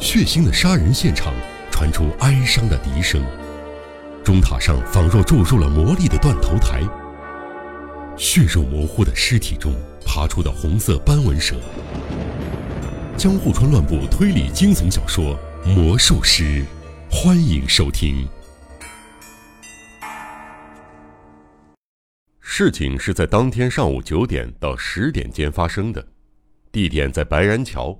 [0.00, 1.32] 血腥的杀人现场
[1.70, 3.24] 传出哀伤的笛声，
[4.24, 6.82] 钟塔上仿若注入了魔力的断头台。
[8.16, 9.72] 血肉模糊的尸体中
[10.04, 11.56] 爬出的红色斑纹蛇。
[13.16, 15.38] 江户川乱步推理惊悚小说
[15.68, 16.42] 《魔术师》，
[17.08, 18.28] 欢迎收听。
[22.40, 26.04] 事情是在当天上午九点到十点间发生的，
[26.72, 27.96] 地点在白然桥。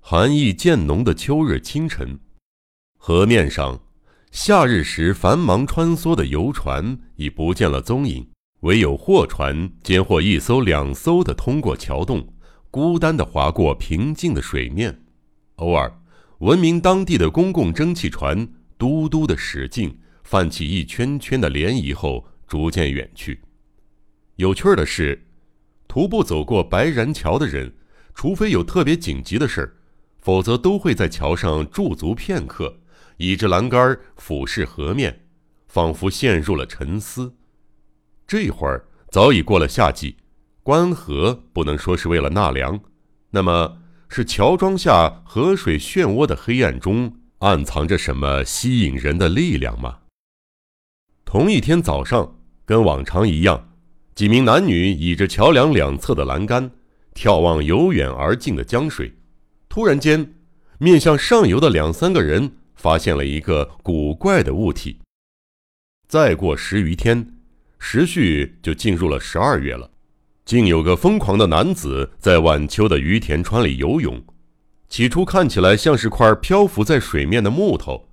[0.00, 2.18] 寒意渐浓的秋日清晨，
[2.98, 3.80] 河面上，
[4.32, 8.26] 夏日时繁忙穿梭的游船已不见了踪影，
[8.60, 12.26] 唯有货船间或一艘、两艘的通过桥洞，
[12.70, 15.04] 孤单地划过平静的水面。
[15.56, 15.92] 偶尔，
[16.38, 22.26] 闻名当地的公共蒸汽船嘟嘟的驶进，泛起一圈圈的涟漪后。
[22.50, 23.40] 逐渐远去。
[24.34, 25.24] 有趣的是，
[25.86, 27.72] 徒步走过白然桥的人，
[28.12, 29.76] 除非有特别紧急的事儿，
[30.20, 32.80] 否则都会在桥上驻足片刻，
[33.16, 35.26] 倚着栏杆俯视河面，
[35.66, 37.34] 仿佛陷入了沉思。
[38.26, 40.16] 这会儿早已过了夏季，
[40.62, 42.80] 关河不能说是为了纳凉，
[43.30, 49.98] 那么是桥桩下河水漩涡的黑暗中暗藏着什么吸引人的力量吗？
[51.24, 52.36] 同一天早上。
[52.66, 53.72] 跟往常一样，
[54.14, 56.70] 几名男女倚着桥梁两侧的栏杆，
[57.16, 59.12] 眺望由远而近的江水。
[59.70, 60.34] 突然间，
[60.78, 64.98] 面向上游的两三个人发现了一个古怪的物体。
[66.08, 67.24] 再过十余天，
[67.78, 69.88] 时序就进入了十二月了，
[70.44, 74.20] 竟有个疯狂的男子在晚秋的于田川里游泳。
[74.88, 78.08] 起初看起来像是块漂浮在水面的木头，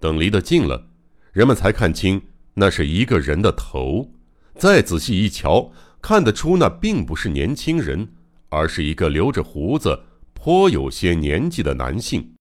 [0.00, 0.86] 等离得近了，
[1.32, 2.22] 人们才看清。
[2.54, 4.10] 那是一个人的头，
[4.56, 8.08] 再仔细一瞧，看得出那并不是年轻人，
[8.48, 10.00] 而是一个留着胡子、
[10.44, 12.34] 颇有些年纪的男性。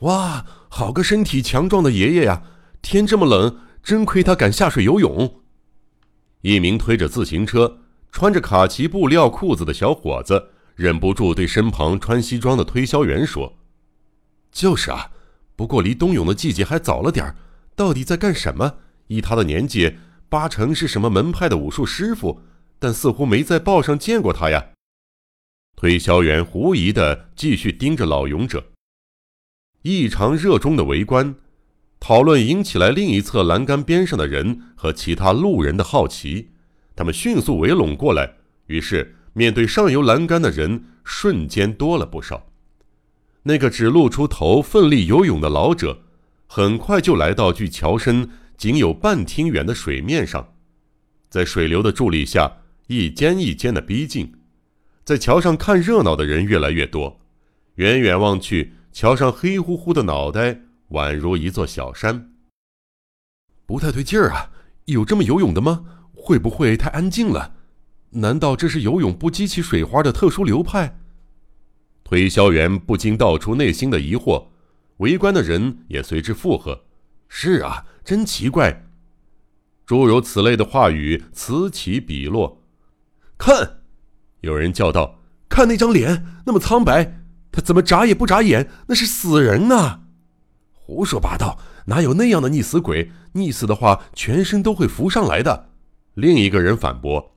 [0.00, 2.42] 哇，好个身体强壮的爷爷呀！
[2.82, 5.40] 天这么冷，真亏他敢下水游泳。
[6.40, 7.78] 一名推着自行车、
[8.10, 13.56] 穿着卡其布料裤子的小伙子忍不住对身旁穿西装的推销员说
[14.50, 15.12] ：“就是啊，
[15.54, 17.36] 不过离冬泳的季节还早了点儿。
[17.76, 19.96] 到底在干什么？”依他的年纪，
[20.28, 22.40] 八成是什么门派的武术师傅，
[22.80, 24.71] 但似乎没在报上见过他呀。
[25.82, 28.66] 推销员狐疑的继续盯着老勇者，
[29.82, 31.34] 异常热衷的围观，
[31.98, 36.50] 讨论引起来另一侧栏杆边上的人和其他路人的好奇。
[36.94, 38.34] 他们迅速围拢过来，
[38.66, 42.46] 于是面对上游栏杆的人瞬间多了不少。
[43.42, 46.02] 那个只露出头奋力游泳的老者，
[46.46, 48.30] 很快就来到距桥身。
[48.56, 50.54] 仅有半厅远的水面上，
[51.28, 54.32] 在水流的助力下，一间一间的逼近。
[55.04, 57.20] 在桥上看热闹的人越来越多，
[57.76, 62.32] 远远望去，桥上黑乎乎的脑袋宛如一座小山。
[63.66, 64.50] 不太对劲儿啊！
[64.86, 65.84] 有这么游泳的吗？
[66.14, 67.54] 会不会太安静了？
[68.10, 70.98] 难道这是游泳不激起水花的特殊流派？
[72.04, 74.48] 推销员不禁道出内心的疑惑，
[74.98, 76.84] 围观的人也随之附和
[77.28, 78.84] ：“是啊。”真奇怪，
[79.86, 82.60] 诸如此类的话语此起彼落。
[83.38, 83.81] 看，
[84.42, 85.18] 有人叫道
[85.50, 87.20] ：“看那张脸，那么苍白，
[87.50, 88.70] 他怎么眨也不眨眼？
[88.86, 90.02] 那是死人呐！”
[90.70, 93.10] 胡说八道，哪有那样的溺死鬼？
[93.34, 95.70] 溺死的话，全身都会浮上来的。
[96.14, 97.34] 另一个人反驳：“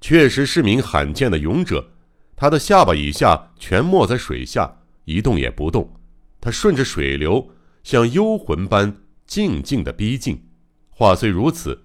[0.00, 1.90] 确实是名罕见的勇者，
[2.34, 5.94] 他的下巴以下全没在水下，一动也不动。
[6.40, 7.50] 他顺着水流，
[7.84, 10.42] 像幽魂般。”静静的逼近，
[10.90, 11.84] 话虽如此，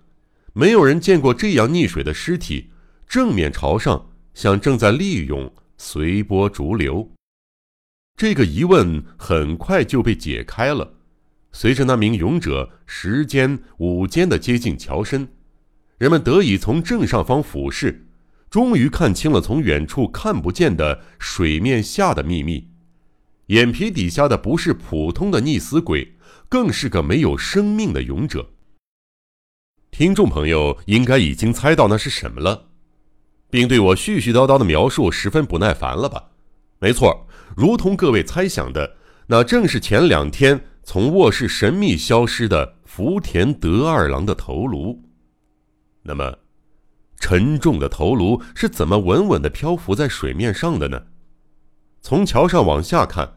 [0.52, 2.72] 没有人见过这样溺水的尸体，
[3.08, 7.12] 正面朝上，像正在利用，随波逐流。
[8.16, 10.94] 这个疑问很快就被解开了。
[11.52, 15.28] 随着那名勇者时间午间的接近桥身，
[15.98, 18.06] 人们得以从正上方俯视，
[18.48, 22.70] 终于看清了从远处看不见的水面下的秘密。
[23.48, 26.14] 眼皮底下的不是普通的溺死鬼。
[26.48, 28.52] 更是个没有生命的勇者。
[29.90, 32.67] 听众朋友应该已经猜到那是什么了，
[33.50, 36.32] 并对我絮絮叨叨的描述十分不耐烦了吧？
[36.80, 38.98] 没错，如同各位猜想的，
[39.28, 45.02] 那正是前两天从卧室神秘消失的福田德二郎的头颅。
[46.04, 46.38] 那么，
[47.20, 51.04] 沉重的头颅是怎么稳稳地漂浮在水面上的呢？
[52.02, 53.34] 从桥上往下看。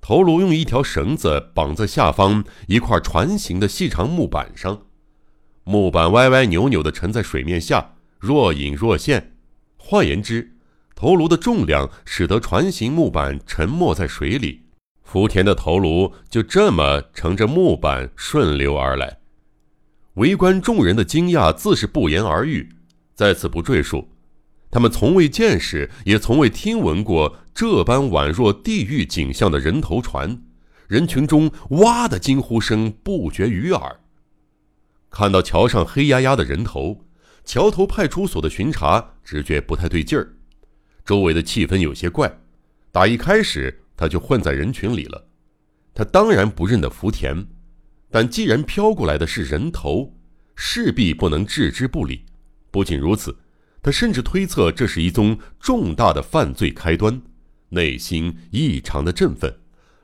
[0.00, 4.82] 头颅用一条绳子绑在下方一块船形的细长木板上，
[5.64, 9.37] 木板歪歪扭扭地沉在水面下，若隐若现。
[9.78, 10.56] 换言之，
[10.94, 14.62] 头颅的重量使得船形木板沉没在水里，
[15.02, 19.18] 福田的头颅就这么乘着木板顺流而来，
[20.14, 22.68] 围观众人的惊讶自是不言而喻，
[23.14, 24.08] 在此不赘述。
[24.70, 30.42] 他们从未见识，也从未听闻过这般宛若地狱景象的人头船，
[30.86, 34.00] 人群中哇的惊呼声不绝于耳。
[35.10, 37.06] 看到桥上黑压压的人头，
[37.48, 40.36] 桥头派出所的巡查直觉不太对劲儿，
[41.02, 42.40] 周围的气氛有些怪。
[42.92, 43.84] 打一开始。
[43.96, 45.26] 他就混在人群里了，
[45.92, 47.48] 他当然不认得福田，
[48.12, 50.14] 但既然飘过来的是人头，
[50.54, 52.24] 势必不能置之不理。
[52.70, 53.36] 不仅如此，
[53.82, 57.20] 他甚至推测这是一宗重大的犯罪开端，
[57.70, 59.52] 内心异常的振奋，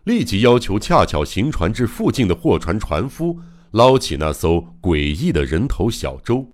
[0.03, 3.39] 立即要求恰巧行船至附近的货船船夫
[3.71, 6.51] 捞起那艘诡异的人头小舟。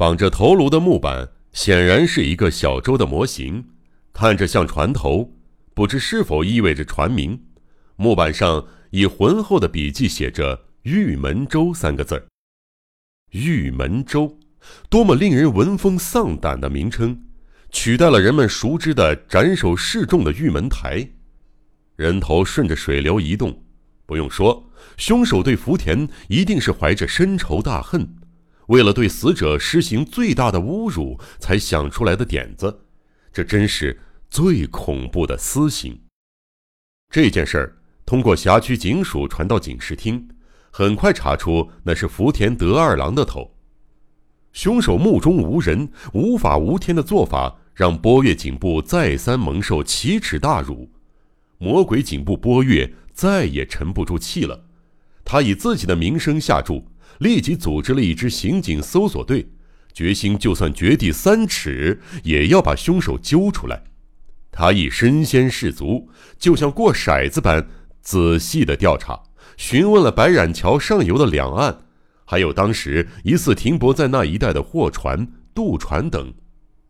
[0.00, 3.66] 绑着头颅的木板显然是一个小舟的模型，
[4.14, 5.30] 看着像船头。
[5.74, 7.38] 不知是否意味着船名？
[7.96, 12.24] 木板上以浑厚的笔迹写着“玉门舟”三个字儿。
[13.32, 14.38] 玉门舟，
[14.88, 17.20] 多么令人闻风丧胆的名称，
[17.70, 21.06] 取代了人们熟知的斩首示众的玉门台。
[21.96, 23.62] 人头顺着水流移动，
[24.06, 28.08] 不用说，凶手对福田一定是怀着深仇大恨，
[28.70, 32.80] 为了对死者施行最大的侮辱才想出来的点子。
[33.32, 34.00] 这真是。
[34.30, 36.00] 最恐怖的私刑。
[37.10, 37.76] 这件事儿
[38.06, 40.24] 通过辖区警署传到警视厅，
[40.70, 43.52] 很快查出那是福田德二郎的头。
[44.52, 50.88] 凶手目中无人、无法无天的做法，让波月警部再三蒙受奇耻大辱。
[51.58, 54.66] 魔鬼警部波月再也沉不住气了，
[55.24, 56.86] 他以自己的名声下注，
[57.20, 59.46] 立即组织了一支刑警搜索队，
[59.92, 63.84] 决心就算掘地三尺，也要把凶手揪出来。
[64.50, 66.08] 他亦身先士卒，
[66.38, 67.68] 就像过筛子般
[68.00, 69.22] 仔细的调查，
[69.56, 71.82] 询问了白染桥上游的两岸，
[72.24, 76.32] 还有当时疑似停泊在那一带的货船、渡船等，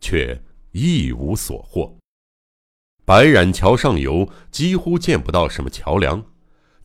[0.00, 0.40] 却
[0.70, 1.98] 一无所获。
[3.04, 6.24] 白染桥上游几乎见不到什么桥梁，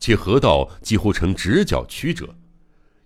[0.00, 2.34] 其河道几乎呈直角曲折，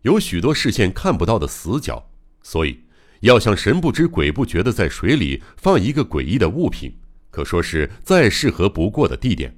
[0.03, 2.11] 有许多视线看不到的死角，
[2.43, 2.85] 所以
[3.21, 6.97] 要想神不知鬼不觉的在水里放一个诡异的物品。
[7.31, 9.57] 可说是再适合不过的地点。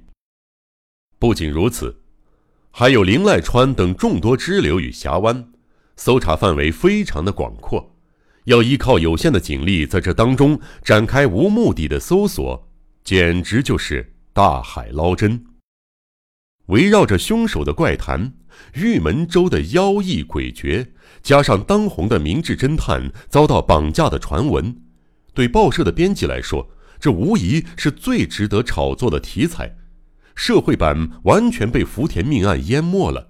[1.17, 2.01] 不仅如此，
[2.69, 5.51] 还有灵濑川等众多支流与峡湾，
[5.95, 7.95] 搜查范围非常的广阔。
[8.43, 12.69] 要依靠有限的警力在这当中展开无目的的搜索，
[13.03, 15.45] 简直就是大海捞针。
[16.67, 18.33] 围绕着凶手的怪谈、
[18.75, 20.87] 玉门州的妖异诡谲，
[21.21, 24.75] 加上当红的明智侦探遭到绑架的传闻，
[25.33, 26.69] 对报社的编辑来说。
[26.99, 29.75] 这无疑是最值得炒作的题材，
[30.35, 33.27] 社会版完全被福田命案淹没了，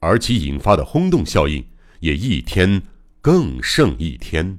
[0.00, 1.64] 而其引发的轰动效应
[2.00, 2.82] 也一天
[3.20, 4.58] 更胜一天。